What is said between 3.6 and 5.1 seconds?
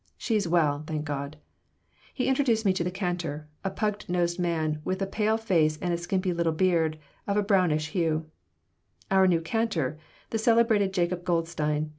a pug nosed man with a